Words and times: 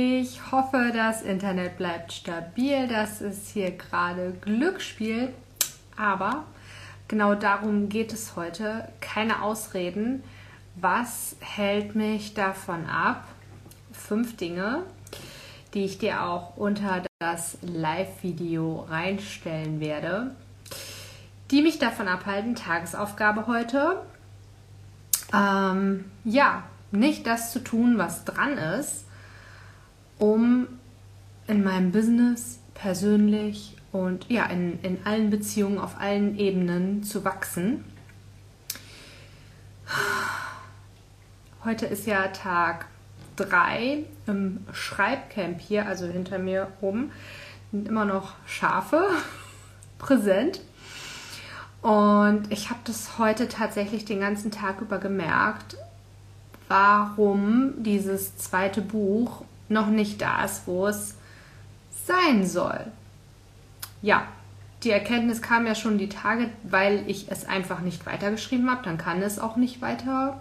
Ich 0.00 0.52
hoffe, 0.52 0.92
das 0.94 1.22
Internet 1.22 1.76
bleibt 1.76 2.12
stabil. 2.12 2.86
Das 2.86 3.20
ist 3.20 3.48
hier 3.48 3.72
gerade 3.72 4.32
Glücksspiel. 4.42 5.34
Aber 5.96 6.44
genau 7.08 7.34
darum 7.34 7.88
geht 7.88 8.12
es 8.12 8.36
heute. 8.36 8.86
Keine 9.00 9.42
Ausreden. 9.42 10.22
Was 10.76 11.34
hält 11.40 11.96
mich 11.96 12.34
davon 12.34 12.86
ab? 12.86 13.24
Fünf 13.90 14.36
Dinge, 14.36 14.84
die 15.74 15.84
ich 15.84 15.98
dir 15.98 16.22
auch 16.22 16.56
unter 16.56 17.02
das 17.18 17.58
Live-Video 17.62 18.86
reinstellen 18.88 19.80
werde, 19.80 20.30
die 21.50 21.60
mich 21.60 21.80
davon 21.80 22.06
abhalten. 22.06 22.54
Tagesaufgabe 22.54 23.48
heute. 23.48 24.00
Ähm, 25.34 26.04
ja, 26.22 26.62
nicht 26.92 27.26
das 27.26 27.50
zu 27.50 27.58
tun, 27.58 27.98
was 27.98 28.24
dran 28.24 28.58
ist, 28.58 29.07
um 30.18 30.66
in 31.46 31.64
meinem 31.64 31.92
Business 31.92 32.58
persönlich 32.74 33.76
und 33.92 34.26
ja, 34.28 34.46
in, 34.46 34.78
in 34.82 34.98
allen 35.04 35.30
Beziehungen 35.30 35.78
auf 35.78 35.98
allen 35.98 36.38
Ebenen 36.38 37.02
zu 37.02 37.24
wachsen. 37.24 37.84
Heute 41.64 41.86
ist 41.86 42.06
ja 42.06 42.28
Tag 42.28 42.86
3 43.36 44.04
im 44.26 44.64
Schreibcamp 44.72 45.60
hier, 45.60 45.86
also 45.86 46.06
hinter 46.06 46.38
mir 46.38 46.68
oben, 46.80 47.10
sind 47.72 47.88
immer 47.88 48.04
noch 48.04 48.34
Schafe 48.46 49.08
präsent. 49.98 50.60
Und 51.80 52.50
ich 52.50 52.70
habe 52.70 52.80
das 52.84 53.18
heute 53.18 53.48
tatsächlich 53.48 54.04
den 54.04 54.20
ganzen 54.20 54.50
Tag 54.50 54.80
über 54.80 54.98
gemerkt, 54.98 55.76
warum 56.68 57.82
dieses 57.82 58.36
zweite 58.36 58.82
Buch 58.82 59.44
noch 59.68 59.88
nicht 59.88 60.20
da 60.20 60.44
ist, 60.44 60.66
wo 60.66 60.86
es 60.86 61.14
sein 62.06 62.46
soll. 62.46 62.80
Ja, 64.02 64.26
die 64.82 64.90
Erkenntnis 64.90 65.42
kam 65.42 65.66
ja 65.66 65.74
schon 65.74 65.98
die 65.98 66.08
Tage, 66.08 66.50
weil 66.62 67.02
ich 67.08 67.30
es 67.30 67.44
einfach 67.44 67.80
nicht 67.80 68.06
weitergeschrieben 68.06 68.70
habe. 68.70 68.84
Dann 68.84 68.98
kann 68.98 69.22
es 69.22 69.38
auch 69.38 69.56
nicht 69.56 69.82
weiter 69.82 70.40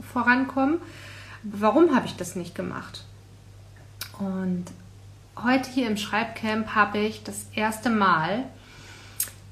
vorankommen. 0.00 0.80
Warum 1.42 1.94
habe 1.94 2.06
ich 2.06 2.16
das 2.16 2.34
nicht 2.34 2.54
gemacht? 2.54 3.04
Und 4.18 4.64
heute 5.42 5.70
hier 5.70 5.86
im 5.88 5.96
Schreibcamp 5.96 6.74
habe 6.74 6.98
ich 6.98 7.24
das 7.24 7.46
erste 7.54 7.90
Mal 7.90 8.44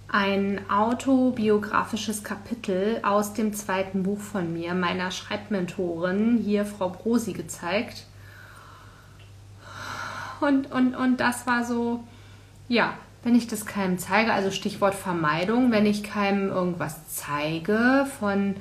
ein 0.08 0.60
autobiografisches 0.70 2.24
Kapitel 2.24 3.00
aus 3.02 3.32
dem 3.32 3.54
zweiten 3.54 4.02
Buch 4.02 4.18
von 4.18 4.52
mir, 4.52 4.74
meiner 4.74 5.10
Schreibmentorin, 5.10 6.38
hier 6.44 6.64
Frau 6.64 6.88
Brosi, 6.88 7.32
gezeigt. 7.32 8.06
Und, 10.40 10.70
und, 10.72 10.94
und 10.94 11.18
das 11.18 11.46
war 11.46 11.64
so, 11.64 12.04
ja, 12.68 12.94
wenn 13.22 13.34
ich 13.34 13.46
das 13.46 13.66
keinem 13.66 13.98
zeige, 13.98 14.32
also 14.32 14.50
Stichwort 14.50 14.94
Vermeidung, 14.94 15.70
wenn 15.70 15.86
ich 15.86 16.02
keinem 16.02 16.48
irgendwas 16.48 17.14
zeige 17.14 18.06
von, 18.18 18.56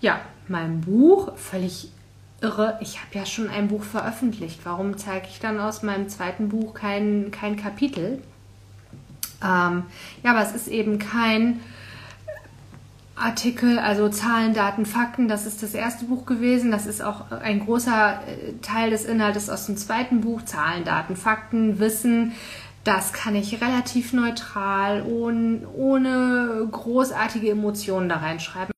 ja, 0.00 0.20
meinem 0.48 0.80
Buch, 0.82 1.36
völlig 1.36 1.90
irre. 2.40 2.78
Ich 2.80 2.98
habe 3.00 3.14
ja 3.14 3.26
schon 3.26 3.48
ein 3.48 3.68
Buch 3.68 3.82
veröffentlicht. 3.84 4.60
Warum 4.64 4.98
zeige 4.98 5.28
ich 5.28 5.40
dann 5.40 5.60
aus 5.60 5.82
meinem 5.82 6.08
zweiten 6.08 6.48
Buch 6.48 6.74
kein, 6.74 7.30
kein 7.30 7.56
Kapitel? 7.56 8.22
Ähm, 9.42 9.84
ja, 10.22 10.30
aber 10.30 10.42
es 10.42 10.52
ist 10.52 10.68
eben 10.68 10.98
kein 10.98 11.60
Artikel, 13.22 13.78
also 13.78 14.08
Zahlen, 14.08 14.52
Daten, 14.52 14.84
Fakten. 14.84 15.28
Das 15.28 15.46
ist 15.46 15.62
das 15.62 15.74
erste 15.74 16.06
Buch 16.06 16.26
gewesen. 16.26 16.70
Das 16.70 16.86
ist 16.86 17.02
auch 17.02 17.30
ein 17.30 17.60
großer 17.60 18.20
äh, 18.26 18.52
Teil 18.60 18.90
des 18.90 19.04
Inhaltes 19.04 19.48
aus 19.48 19.66
dem 19.66 19.76
zweiten 19.76 20.20
Buch. 20.20 20.42
Zahlen, 20.42 20.84
Daten, 20.84 21.16
Fakten, 21.16 21.78
Wissen. 21.78 22.32
Das 22.84 23.12
kann 23.12 23.36
ich 23.36 23.62
relativ 23.62 24.12
neutral, 24.12 25.02
ohne, 25.02 25.68
ohne 25.68 26.66
großartige 26.70 27.50
Emotionen 27.50 28.08
da 28.08 28.16
reinschreiben. 28.16 28.72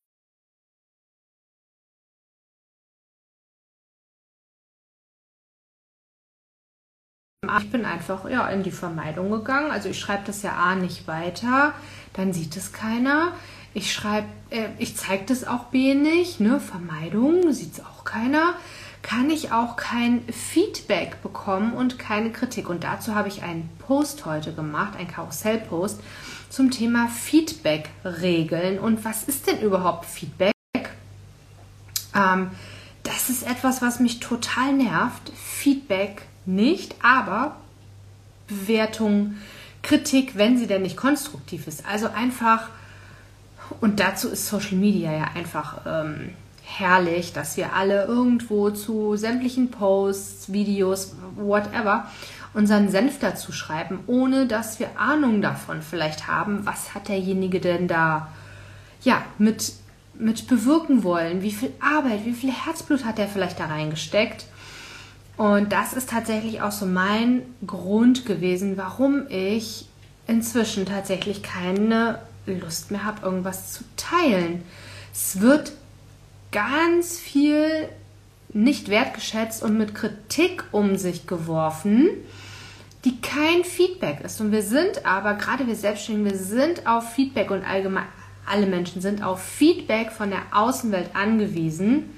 Ich 7.58 7.70
bin 7.70 7.84
einfach 7.84 8.28
ja, 8.28 8.48
in 8.48 8.62
die 8.62 8.70
Vermeidung 8.70 9.30
gegangen. 9.30 9.70
Also 9.70 9.88
ich 9.88 9.98
schreibe 9.98 10.24
das 10.26 10.42
ja 10.42 10.52
A 10.52 10.74
nicht 10.74 11.06
weiter, 11.06 11.72
dann 12.14 12.32
sieht 12.32 12.56
es 12.56 12.72
keiner. 12.72 13.32
Ich 13.74 13.92
schreibe, 13.92 14.28
äh, 14.50 14.68
ich 14.78 14.96
zeige 14.96 15.24
das 15.26 15.44
auch 15.44 15.64
B 15.64 15.94
nicht, 15.94 16.38
ne? 16.38 16.60
Vermeidung, 16.60 17.52
sieht 17.52 17.74
es 17.74 17.80
auch 17.80 18.04
keiner. 18.04 18.54
Kann 19.02 19.28
ich 19.28 19.52
auch 19.52 19.76
kein 19.76 20.22
Feedback 20.32 21.20
bekommen 21.22 21.74
und 21.74 21.98
keine 21.98 22.30
Kritik. 22.30 22.70
Und 22.70 22.84
dazu 22.84 23.14
habe 23.14 23.28
ich 23.28 23.42
einen 23.42 23.68
Post 23.80 24.24
heute 24.24 24.54
gemacht, 24.54 24.96
einen 24.96 25.08
Karussell-Post 25.08 26.00
zum 26.48 26.70
Thema 26.70 27.08
Feedback-Regeln. 27.08 28.78
Und 28.78 29.04
was 29.04 29.24
ist 29.24 29.48
denn 29.48 29.60
überhaupt 29.60 30.06
Feedback? 30.06 30.54
Ähm, 32.14 32.50
das 33.02 33.28
ist 33.28 33.42
etwas, 33.42 33.82
was 33.82 33.98
mich 33.98 34.20
total 34.20 34.72
nervt. 34.72 35.32
Feedback 35.34 36.22
nicht, 36.46 36.94
aber 37.02 37.56
Bewertung, 38.46 39.34
Kritik, 39.82 40.36
wenn 40.36 40.56
sie 40.58 40.66
denn 40.66 40.82
nicht 40.82 40.96
konstruktiv 40.96 41.66
ist. 41.66 41.84
Also 41.86 42.08
einfach 42.08 42.68
und 43.80 44.00
dazu 44.00 44.28
ist 44.28 44.46
Social 44.46 44.76
Media 44.76 45.12
ja 45.12 45.30
einfach 45.34 45.80
ähm, 45.86 46.30
herrlich, 46.64 47.32
dass 47.32 47.56
wir 47.56 47.74
alle 47.74 48.04
irgendwo 48.04 48.70
zu 48.70 49.16
sämtlichen 49.16 49.70
Posts, 49.70 50.52
Videos, 50.52 51.14
whatever, 51.36 52.06
unseren 52.54 52.88
Senf 52.88 53.18
dazu 53.18 53.52
schreiben, 53.52 54.00
ohne 54.06 54.46
dass 54.46 54.78
wir 54.78 54.98
Ahnung 54.98 55.42
davon 55.42 55.82
vielleicht 55.82 56.26
haben, 56.26 56.64
was 56.64 56.94
hat 56.94 57.08
derjenige 57.08 57.60
denn 57.60 57.88
da 57.88 58.28
ja 59.02 59.22
mit, 59.38 59.72
mit 60.14 60.46
bewirken 60.46 61.02
wollen, 61.02 61.42
wie 61.42 61.52
viel 61.52 61.72
Arbeit, 61.80 62.24
wie 62.24 62.32
viel 62.32 62.52
Herzblut 62.52 63.04
hat 63.04 63.18
er 63.18 63.28
vielleicht 63.28 63.60
da 63.60 63.66
reingesteckt. 63.66 64.46
Und 65.36 65.72
das 65.72 65.92
ist 65.92 66.10
tatsächlich 66.10 66.62
auch 66.62 66.70
so 66.70 66.86
mein 66.86 67.42
Grund 67.66 68.24
gewesen, 68.24 68.76
warum 68.76 69.26
ich 69.28 69.88
inzwischen 70.28 70.86
tatsächlich 70.86 71.42
keine 71.42 72.20
Lust 72.46 72.90
mehr 72.90 73.04
habe, 73.04 73.24
irgendwas 73.24 73.72
zu 73.72 73.84
teilen. 73.96 74.62
Es 75.12 75.40
wird 75.40 75.72
ganz 76.52 77.18
viel 77.18 77.88
nicht 78.52 78.88
wertgeschätzt 78.88 79.62
und 79.62 79.76
mit 79.76 79.94
Kritik 79.94 80.64
um 80.70 80.96
sich 80.96 81.26
geworfen, 81.26 82.08
die 83.04 83.20
kein 83.20 83.64
Feedback 83.64 84.20
ist. 84.24 84.40
Und 84.40 84.52
wir 84.52 84.62
sind 84.62 85.04
aber, 85.04 85.34
gerade 85.34 85.66
wir 85.66 85.74
Selbstständigen, 85.74 86.30
wir 86.30 86.38
sind 86.38 86.86
auf 86.86 87.12
Feedback 87.12 87.50
und 87.50 87.64
allgemein 87.64 88.06
alle 88.46 88.66
Menschen 88.66 89.00
sind 89.00 89.22
auf 89.22 89.42
Feedback 89.42 90.12
von 90.12 90.30
der 90.30 90.42
Außenwelt 90.52 91.16
angewiesen, 91.16 92.10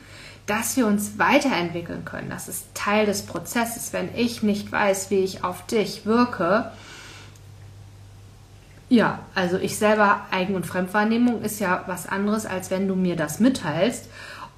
dass 0.47 0.77
wir 0.77 0.87
uns 0.87 1.19
weiterentwickeln 1.19 2.05
können. 2.05 2.31
Das 2.31 2.49
ist 2.49 2.75
Teil 2.75 3.07
des 3.07 3.23
Prozesses. 3.23 3.93
Wenn 3.93 4.15
ich 4.15 4.43
nicht 4.43 4.71
weiß, 4.71 5.11
wie 5.11 5.21
ich 5.21 5.45
auf 5.45 5.67
dich 5.67 6.07
wirke, 6.07 6.73
ja, 8.89 9.21
also 9.35 9.59
ich 9.59 9.77
selber 9.77 10.27
Eigen- 10.31 10.55
und 10.55 10.67
Fremdwahrnehmung 10.67 11.43
ist 11.43 11.61
ja 11.61 11.85
was 11.87 12.09
anderes, 12.09 12.47
als 12.47 12.71
wenn 12.71 12.89
du 12.89 12.95
mir 12.95 13.17
das 13.17 13.41
mitteilst. 13.41 14.09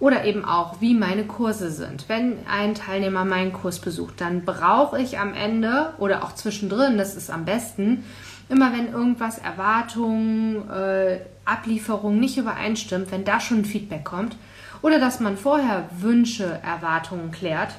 Oder 0.01 0.25
eben 0.25 0.45
auch, 0.45 0.81
wie 0.81 0.95
meine 0.95 1.25
Kurse 1.25 1.73
sind. 1.73 2.09
Wenn 2.09 2.37
ein 2.49 2.77
Teilnehmer 2.77 3.25
meinen 3.25 3.53
Kurs 3.53 3.81
besucht, 3.81 4.21
dann 4.21 4.45
brauche 4.45 5.01
ich 5.01 5.19
am 5.19 5.35
Ende 5.35 5.93
oder 5.99 6.23
auch 6.23 6.37
zwischendrin, 6.37 6.99
das 6.99 7.17
ist 7.17 7.31
am 7.31 7.45
besten, 7.45 8.05
immer 8.49 8.73
wenn 8.73 8.93
irgendwas, 8.93 9.39
Erwartungen, 9.39 10.71
äh, 10.71 11.19
Ablieferung 11.45 12.21
nicht 12.21 12.39
übereinstimmt, 12.39 13.11
wenn 13.11 13.25
da 13.25 13.41
schon 13.41 13.59
ein 13.59 13.65
Feedback 13.65 14.05
kommt, 14.05 14.37
oder 14.83 15.01
dass 15.01 15.19
man 15.19 15.37
vorher 15.37 15.89
Wünsche, 15.99 16.61
Erwartungen 16.63 17.33
klärt, 17.33 17.75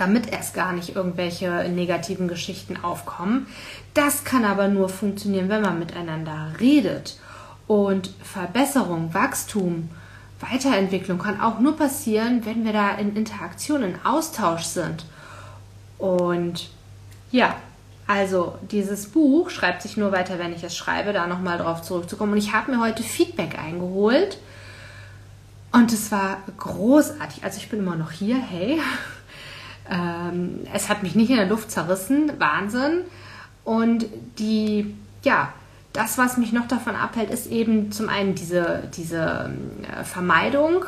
damit 0.00 0.32
erst 0.32 0.54
gar 0.54 0.72
nicht 0.72 0.96
irgendwelche 0.96 1.68
negativen 1.68 2.26
Geschichten 2.26 2.76
aufkommen. 2.82 3.46
Das 3.94 4.24
kann 4.24 4.44
aber 4.44 4.68
nur 4.68 4.88
funktionieren, 4.88 5.48
wenn 5.48 5.62
man 5.62 5.78
miteinander 5.78 6.52
redet. 6.58 7.18
Und 7.66 8.10
Verbesserung, 8.22 9.12
Wachstum, 9.14 9.90
Weiterentwicklung 10.40 11.18
kann 11.18 11.40
auch 11.40 11.60
nur 11.60 11.76
passieren, 11.76 12.44
wenn 12.46 12.64
wir 12.64 12.72
da 12.72 12.92
in 12.92 13.14
Interaktion, 13.14 13.82
in 13.82 13.94
Austausch 14.04 14.64
sind. 14.64 15.04
Und 15.98 16.70
ja, 17.30 17.56
also 18.06 18.56
dieses 18.62 19.06
Buch 19.06 19.50
schreibt 19.50 19.82
sich 19.82 19.96
nur 19.96 20.12
weiter, 20.12 20.38
wenn 20.38 20.54
ich 20.54 20.64
es 20.64 20.76
schreibe, 20.76 21.12
da 21.12 21.26
nochmal 21.26 21.58
drauf 21.58 21.82
zurückzukommen. 21.82 22.32
Und 22.32 22.38
ich 22.38 22.52
habe 22.54 22.72
mir 22.72 22.80
heute 22.80 23.02
Feedback 23.02 23.58
eingeholt. 23.58 24.38
Und 25.72 25.92
es 25.92 26.10
war 26.10 26.38
großartig. 26.58 27.44
Also 27.44 27.58
ich 27.58 27.68
bin 27.68 27.80
immer 27.80 27.96
noch 27.96 28.10
hier, 28.10 28.36
hey. 28.36 28.80
Ähm, 29.90 30.60
es 30.72 30.88
hat 30.88 31.02
mich 31.02 31.14
nicht 31.14 31.30
in 31.30 31.36
der 31.36 31.46
Luft 31.46 31.70
zerrissen, 31.70 32.32
Wahnsinn. 32.38 33.02
Und 33.64 34.06
die, 34.38 34.94
ja, 35.22 35.52
das, 35.92 36.16
was 36.16 36.36
mich 36.36 36.52
noch 36.52 36.68
davon 36.68 36.94
abhält, 36.94 37.30
ist 37.30 37.46
eben 37.48 37.90
zum 37.90 38.08
einen 38.08 38.34
diese, 38.34 38.84
diese 38.96 39.52
äh, 39.82 40.04
Vermeidung, 40.04 40.84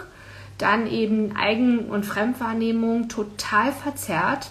dann 0.58 0.87
eben 0.87 1.34
Eigen- 1.37 1.87
und 1.87 2.06
Fremdwahrnehmung 2.06 3.08
total 3.08 3.72
verzerrt. 3.72 4.50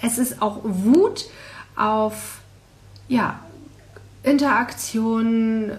Es 0.00 0.18
ist 0.18 0.40
auch 0.40 0.60
Wut 0.62 1.26
auf 1.76 2.38
ja, 3.08 3.38
Interaktion 4.22 5.70
äh, 5.70 5.74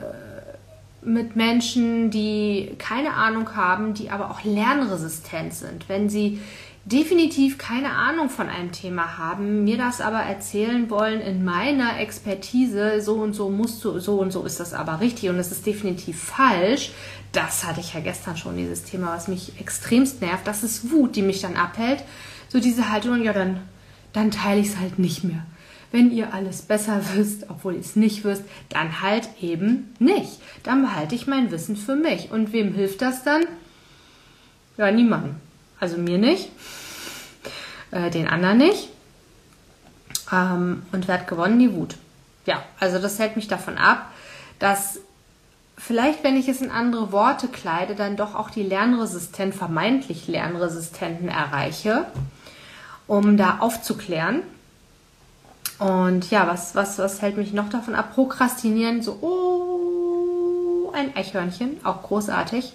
mit 1.01 1.35
Menschen, 1.35 2.11
die 2.11 2.75
keine 2.77 3.13
Ahnung 3.13 3.55
haben, 3.55 3.93
die 3.93 4.09
aber 4.11 4.29
auch 4.29 4.43
lernresistent 4.43 5.53
sind. 5.53 5.89
Wenn 5.89 6.09
sie 6.09 6.39
definitiv 6.87 7.57
keine 7.57 7.91
Ahnung 7.91 8.29
von 8.29 8.47
einem 8.47 8.71
Thema 8.71 9.17
haben, 9.17 9.65
mir 9.65 9.77
das 9.77 9.99
aber 9.99 10.19
erzählen 10.19 10.89
wollen 10.89 11.19
in 11.19 11.43
meiner 11.43 11.99
Expertise, 11.99 13.01
so 13.01 13.15
und 13.15 13.33
so 13.33 13.49
musst 13.49 13.83
du, 13.83 13.99
so 13.99 14.19
und 14.19 14.31
so 14.31 14.43
ist 14.43 14.61
das 14.61 14.73
aber 14.73 15.01
richtig 15.01 15.29
und 15.29 15.37
es 15.37 15.51
ist 15.51 15.65
definitiv 15.65 16.23
falsch. 16.23 16.91
Das 17.33 17.65
hatte 17.65 17.81
ich 17.81 17.93
ja 17.93 17.99
gestern 17.99 18.37
schon, 18.37 18.55
dieses 18.55 18.83
Thema, 18.83 19.13
was 19.13 19.27
mich 19.27 19.59
extremst 19.59 20.21
nervt. 20.21 20.47
Das 20.47 20.63
ist 20.63 20.89
Wut, 20.89 21.17
die 21.17 21.21
mich 21.21 21.41
dann 21.41 21.57
abhält. 21.57 22.03
So 22.47 22.61
diese 22.61 22.89
Haltung, 22.89 23.21
ja, 23.21 23.33
dann, 23.33 23.59
dann 24.13 24.31
teile 24.31 24.61
ich 24.61 24.67
es 24.67 24.79
halt 24.79 24.97
nicht 24.97 25.25
mehr. 25.25 25.45
Wenn 25.91 26.09
ihr 26.11 26.33
alles 26.33 26.61
besser 26.61 27.01
wisst, 27.15 27.49
obwohl 27.49 27.73
ihr 27.73 27.81
es 27.81 27.97
nicht 27.97 28.23
wisst, 28.23 28.43
dann 28.69 29.01
halt 29.01 29.27
eben 29.41 29.93
nicht. 29.99 30.39
Dann 30.63 30.83
behalte 30.83 31.15
ich 31.15 31.27
mein 31.27 31.51
Wissen 31.51 31.75
für 31.75 31.97
mich. 31.97 32.31
Und 32.31 32.53
wem 32.53 32.73
hilft 32.73 33.01
das 33.01 33.25
dann? 33.25 33.43
Ja, 34.77 34.89
niemandem. 34.89 35.35
Also 35.79 35.97
mir 35.97 36.17
nicht, 36.17 36.49
äh, 37.91 38.09
den 38.09 38.27
anderen 38.27 38.57
nicht. 38.57 38.89
Ähm, 40.31 40.83
und 40.91 41.07
wer 41.07 41.19
hat 41.19 41.27
gewonnen? 41.27 41.59
Die 41.59 41.73
Wut. 41.73 41.95
Ja, 42.45 42.63
also 42.79 42.99
das 42.99 43.19
hält 43.19 43.35
mich 43.35 43.47
davon 43.47 43.77
ab, 43.77 44.11
dass 44.59 44.99
vielleicht, 45.77 46.23
wenn 46.23 46.37
ich 46.37 46.47
es 46.47 46.61
in 46.61 46.71
andere 46.71 47.11
Worte 47.11 47.47
kleide, 47.47 47.95
dann 47.95 48.15
doch 48.15 48.35
auch 48.35 48.49
die 48.49 48.63
Lernresistent, 48.63 49.53
vermeintlich 49.53 50.27
Lernresistenten 50.27 51.29
erreiche, 51.29 52.05
um 53.05 53.37
da 53.37 53.57
aufzuklären. 53.59 54.43
Und 55.79 56.31
ja, 56.31 56.47
was, 56.47 56.73
was, 56.73 56.97
was 56.97 57.21
hält 57.21 57.37
mich 57.37 57.53
noch 57.53 57.69
davon 57.69 57.93
ab? 57.93 58.15
Prokrastinieren, 58.15 59.03
so, 59.03 59.19
oh, 59.21 60.91
ein 60.93 61.15
Eichhörnchen, 61.15 61.77
auch 61.83 62.01
großartig. 62.01 62.73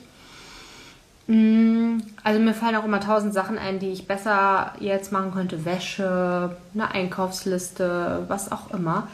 Mm, 1.32 2.02
also 2.22 2.40
mir 2.40 2.52
fallen 2.52 2.76
auch 2.76 2.84
immer 2.84 3.00
tausend 3.00 3.32
Sachen 3.32 3.56
ein, 3.56 3.78
die 3.78 3.90
ich 3.90 4.06
besser 4.06 4.74
jetzt 4.80 5.12
machen 5.12 5.32
könnte. 5.32 5.64
Wäsche, 5.64 6.56
eine 6.74 6.90
Einkaufsliste, 6.90 8.26
was 8.28 8.52
auch 8.52 8.70
immer. 8.70 9.08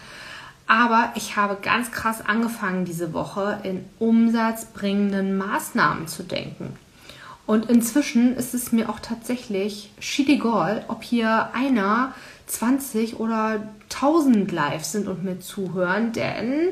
Aber 0.66 1.12
ich 1.14 1.36
habe 1.36 1.58
ganz 1.62 1.92
krass 1.92 2.20
angefangen 2.26 2.84
diese 2.84 3.12
Woche 3.12 3.60
in 3.62 3.84
umsatzbringenden 4.00 5.38
Maßnahmen 5.38 6.08
zu 6.08 6.24
denken. 6.24 6.76
Und 7.46 7.70
inzwischen 7.70 8.36
ist 8.36 8.52
es 8.52 8.72
mir 8.72 8.90
auch 8.90 8.98
tatsächlich 8.98 9.92
schiedigal, 10.00 10.84
ob 10.88 11.04
hier 11.04 11.50
einer 11.54 12.14
20 12.46 13.20
oder 13.20 13.60
1000 13.84 14.50
Lives 14.50 14.90
sind 14.92 15.06
und 15.06 15.22
mir 15.22 15.38
zuhören, 15.38 16.12
denn 16.12 16.70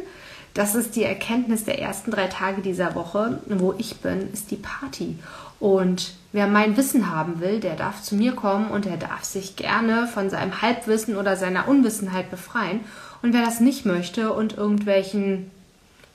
das 0.57 0.75
ist 0.75 0.97
die 0.97 1.05
Erkenntnis 1.05 1.65
der 1.65 1.81
ersten 1.81 2.11
drei 2.11 2.29
Tage 2.29 2.63
dieser 2.63 2.95
Woche, 2.95 3.41
wo 3.47 3.75
ich 3.77 3.97
bin, 3.97 4.33
ist 4.33 4.51
die 4.51 4.57
Party. 4.57 5.19
Und 5.61 6.15
wer 6.33 6.47
mein 6.47 6.79
Wissen 6.79 7.11
haben 7.11 7.41
will, 7.41 7.61
der 7.61 7.77
darf 7.77 8.03
zu 8.03 8.15
mir 8.15 8.33
kommen 8.33 8.71
und 8.71 8.87
der 8.87 8.97
darf 8.97 9.23
sich 9.23 9.57
gerne 9.57 10.07
von 10.07 10.31
seinem 10.31 10.63
Halbwissen 10.63 11.17
oder 11.17 11.37
seiner 11.37 11.69
Unwissenheit 11.69 12.31
befreien. 12.31 12.81
Und 13.21 13.35
wer 13.35 13.45
das 13.45 13.61
nicht 13.61 13.85
möchte 13.85 14.33
und 14.33 14.57
irgendwelchen 14.57 15.51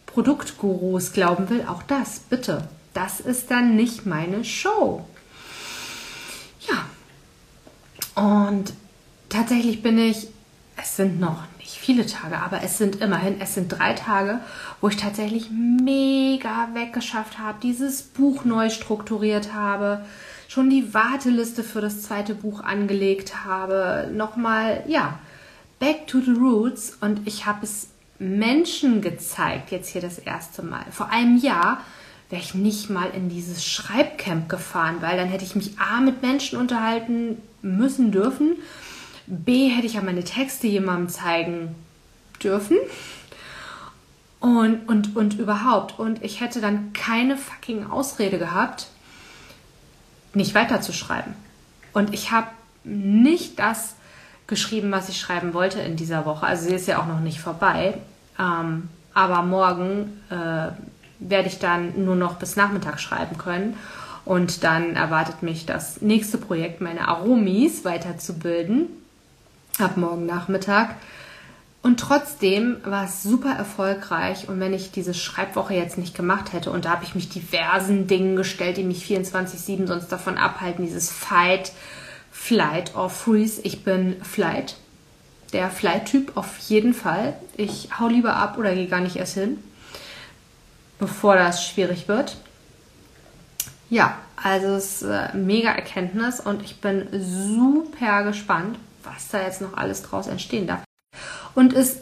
Produktgurus 0.08 1.14
glauben 1.14 1.48
will, 1.52 1.66
auch 1.68 1.84
das, 1.84 2.22
bitte. 2.22 2.68
Das 2.96 3.20
ist 3.20 3.52
dann 3.52 3.76
nicht 3.76 4.08
meine 4.08 4.44
Show. 4.44 5.06
Ja. 6.68 8.24
Und 8.24 8.74
tatsächlich 9.30 9.84
bin 9.84 10.00
ich, 10.00 10.30
es 10.78 10.96
sind 10.96 11.20
noch 11.20 11.44
nicht 11.60 11.78
viele 11.78 12.06
Tage, 12.06 12.38
aber 12.38 12.64
es 12.64 12.78
sind 12.78 12.98
immerhin, 12.98 13.40
es 13.40 13.54
sind 13.54 13.70
drei 13.70 13.94
Tage, 13.94 14.40
wo 14.80 14.88
ich 14.88 14.98
tatsächlich 14.98 15.50
mega 15.52 16.70
weggeschafft 16.74 17.40
habe, 17.40 17.60
dieses 17.62 18.02
Buch 18.02 18.46
neu 18.46 18.70
strukturiert 18.70 19.54
habe, 19.54 20.06
schon 20.48 20.70
die 20.70 20.94
Warteliste 20.94 21.64
für 21.64 21.82
das 21.82 22.04
zweite 22.04 22.36
Buch 22.36 22.62
angelegt 22.62 23.46
habe, 23.46 24.10
nochmal, 24.14 24.84
ja, 24.88 25.20
back 25.80 26.08
to 26.08 26.20
the 26.20 26.32
roots 26.32 26.98
und 27.02 27.28
ich 27.28 27.46
habe 27.46 27.60
es 27.64 27.88
Menschen 28.20 29.02
gezeigt, 29.02 29.72
jetzt 29.72 29.90
hier 29.90 30.02
das 30.02 30.20
erste 30.20 30.62
Mal. 30.62 30.86
Vor 30.92 31.10
einem 31.10 31.38
Jahr 31.38 31.82
wäre 32.30 32.42
ich 32.42 32.54
nicht 32.54 32.90
mal 32.90 33.10
in 33.16 33.30
dieses 33.30 33.66
Schreibcamp 33.66 34.48
gefahren, 34.48 34.98
weil 35.02 35.18
dann 35.18 35.28
hätte 35.28 35.44
ich 35.44 35.56
mich 35.56 35.80
A 35.80 36.02
mit 36.02 36.22
Menschen 36.22 36.58
unterhalten 36.58 37.42
müssen 37.62 38.12
dürfen 38.12 38.58
B, 39.32 39.70
hätte 39.70 39.88
ich 39.88 39.94
ja 39.94 40.02
meine 40.02 40.26
Texte 40.26 40.68
jemandem 40.68 41.08
zeigen 41.08 41.74
dürfen. 42.44 42.78
Und, 44.42 44.90
und, 44.90 45.16
und 45.16 45.40
überhaupt. 45.40 45.98
Und 46.00 46.22
ich 46.24 46.42
hätte 46.42 46.60
dann 46.60 46.92
keine 46.94 47.38
fucking 47.38 47.90
Ausrede 47.90 48.40
gehabt, 48.40 48.88
nicht 50.34 50.54
weiterzuschreiben. 50.54 51.34
Und 51.94 52.14
ich 52.14 52.32
habe 52.32 52.48
nicht 52.84 53.60
das 53.60 53.96
geschrieben, 54.48 54.92
was 54.92 55.08
ich 55.08 55.20
schreiben 55.20 55.54
wollte 55.54 55.80
in 55.80 55.96
dieser 55.96 56.26
Woche. 56.26 56.46
Also 56.46 56.68
sie 56.68 56.76
ist 56.76 56.88
ja 56.88 57.00
auch 57.00 57.06
noch 57.06 57.22
nicht 57.22 57.40
vorbei. 57.40 57.94
Ähm, 58.38 58.90
aber 59.14 59.44
morgen 59.44 60.22
äh, 60.30 60.72
werde 61.20 61.48
ich 61.48 61.60
dann 61.60 62.04
nur 62.04 62.16
noch 62.16 62.36
bis 62.36 62.58
Nachmittag 62.58 63.00
schreiben 63.00 63.38
können. 63.38 63.78
Und 64.26 64.64
dann 64.66 64.96
erwartet 64.96 65.42
mich 65.42 65.66
das 65.66 66.02
nächste 66.02 66.38
Projekt, 66.38 66.82
meine 66.82 67.08
Aromis 67.08 67.86
weiterzubilden 67.86 68.88
ab 69.80 69.98
morgen 69.98 70.26
Nachmittag. 70.26 70.96
Und 71.84 72.00
trotzdem 72.00 72.78
war 72.84 73.06
es 73.06 73.24
super 73.24 73.54
erfolgreich. 73.54 74.48
Und 74.48 74.60
wenn 74.60 74.74
ich 74.74 74.92
diese 74.92 75.14
Schreibwoche 75.14 75.74
jetzt 75.74 75.98
nicht 75.98 76.16
gemacht 76.16 76.54
hätte, 76.54 76.72
und 76.72 76.86
da 76.86 76.92
habe 76.92 77.04
ich 77.04 77.16
mich 77.16 77.30
diversen 77.30 78.08
Dingen 78.08 78.36
gestellt, 78.36 78.78
die 78.78 78.84
mich 78.84 79.04
24-7 79.06 79.88
sonst 79.88 80.12
davon 80.12 80.38
abhalten, 80.38 80.86
dieses 80.86 81.12
Fight, 81.12 81.72
Flight 82.32 82.96
or 82.96 83.10
Freeze. 83.10 83.62
Ich 83.64 83.84
bin 83.84 84.24
Flight. 84.24 84.76
Der 85.54 85.70
Flight-Typ 85.70 86.38
auf 86.38 86.58
jeden 86.60 86.94
Fall. 86.94 87.34
Ich 87.58 87.90
hau 88.00 88.08
lieber 88.08 88.36
ab 88.36 88.58
oder 88.58 88.74
gehe 88.74 88.88
gar 88.88 89.02
nicht 89.02 89.18
erst 89.18 89.34
hin, 89.34 89.58
bevor 91.00 91.36
das 91.36 91.66
schwierig 91.66 92.08
wird. 92.08 92.38
Ja, 93.90 94.18
also 94.42 94.68
es 94.68 95.02
ist 95.02 95.10
eine 95.10 95.42
mega 95.44 95.70
Erkenntnis 95.72 96.40
und 96.40 96.64
ich 96.64 96.80
bin 96.80 97.08
super 97.12 98.24
gespannt, 98.24 98.78
was 99.04 99.30
da 99.30 99.42
jetzt 99.42 99.62
noch 99.62 99.76
alles 99.76 100.04
draus 100.04 100.28
entstehen 100.28 100.68
darf. 100.68 100.84
Und 101.56 101.74
es 101.74 101.98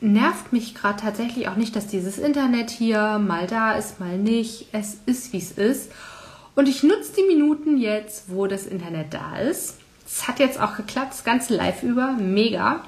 nervt 0.00 0.52
mich 0.52 0.74
gerade 0.74 1.00
tatsächlich 1.00 1.48
auch 1.48 1.56
nicht, 1.56 1.74
dass 1.74 1.86
dieses 1.86 2.18
Internet 2.18 2.70
hier 2.70 3.18
mal 3.18 3.46
da 3.46 3.72
ist, 3.72 4.00
mal 4.00 4.18
nicht. 4.18 4.68
Es 4.72 4.98
ist, 5.06 5.32
wie 5.32 5.38
es 5.38 5.52
ist. 5.52 5.90
Und 6.54 6.68
ich 6.68 6.82
nutze 6.82 7.14
die 7.16 7.34
Minuten 7.34 7.78
jetzt, 7.78 8.24
wo 8.28 8.46
das 8.46 8.66
Internet 8.66 9.12
da 9.12 9.38
ist. 9.38 9.78
Es 10.06 10.28
hat 10.28 10.38
jetzt 10.38 10.60
auch 10.60 10.76
geklappt, 10.76 11.12
das 11.12 11.24
ganze 11.24 11.54
Live 11.54 11.82
über. 11.82 12.12
Mega. 12.12 12.84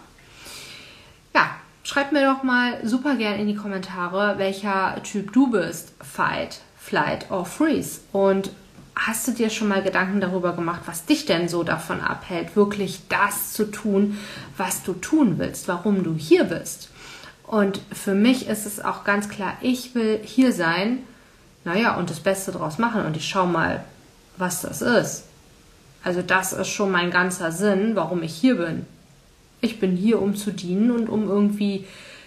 Ja, 1.35 1.51
schreibt 1.83 2.13
mir 2.13 2.25
doch 2.25 2.43
mal 2.43 2.87
super 2.87 3.17
gern 3.17 3.41
in 3.41 3.49
die 3.49 3.57
Kommentare, 3.57 4.39
welcher 4.39 5.03
Typ 5.03 5.33
du 5.33 5.51
bist. 5.51 5.95
Fight, 6.01 6.61
Flight 6.79 7.31
or 7.31 7.45
Freeze. 7.45 8.01
Und 8.13 8.51
hast 8.97 9.29
du 9.29 9.33
dir 9.33 9.51
schon 9.51 9.69
mal 9.69 9.83
Gedanken 9.83 10.21
darüber 10.23 10.55
gemacht, 10.55 10.81
was 10.87 11.05
dich 11.05 11.27
denn 11.27 11.49
so 11.49 11.63
davon 11.63 12.01
abhält, 12.01 12.57
wirklich 12.57 13.03
das 13.11 13.53
zu 13.53 13.71
tun, 13.71 14.19
was 14.57 14.83
du 14.83 14.95
tun 14.95 15.39
willst, 15.39 15.69
warum 15.69 16.03
du 16.03 16.15
hier 16.15 16.45
bist? 16.45 16.89
Und 17.47 17.81
für 17.93 18.15
mich 18.15 18.49
ist 18.49 18.67
es 18.67 18.81
auch 18.81 19.05
ganz 19.05 19.29
klar, 19.29 19.53
ich 19.61 19.95
will 19.95 20.21
hier 20.25 20.53
sein, 20.53 21.01
naja, 21.65 21.97
und 21.97 22.11
das 22.11 22.21
Beste 22.21 22.53
draus 22.53 22.79
machen 22.79 23.05
und 23.05 23.17
ich 23.17 23.29
schau 23.29 23.47
mal, 23.47 23.85
was 24.39 24.63
das 24.63 24.83
ist. 24.83 25.25
Also 26.03 26.23
das 26.23 26.53
ist 26.53 26.69
schon 26.69 26.91
mein 26.91 27.11
ganzer 27.11 27.53
Sinn, 27.53 27.97
warum 27.97 28.23
ich 28.23 28.35
hier 28.35 28.57
bin. 28.57 28.87
Ich 29.61 29.79
bin 29.79 29.97
hier, 29.97 30.23
um 30.23 30.37
zu 30.37 30.53
dienen 30.53 30.91
und 30.91 31.09
um 31.09 31.29
irgendwie 31.29 31.85